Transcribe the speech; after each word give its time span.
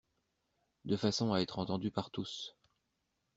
De 0.85 0.95
façon 0.97 1.31
à 1.31 1.41
être 1.41 1.59
entendu 1.59 1.91
par 1.91 2.09
tous. 2.09 2.55